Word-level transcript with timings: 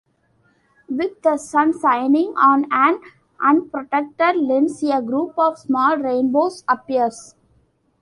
With 0.89 1.21
the 1.21 1.37
sun 1.37 1.79
shining 1.79 2.33
on 2.35 2.65
an 2.73 2.99
unprotected 3.39 4.35
lens, 4.37 4.81
a 4.81 4.99
group 4.99 5.35
of 5.37 5.59
small 5.59 5.95
rainbows 5.95 6.63
appears. 6.67 7.35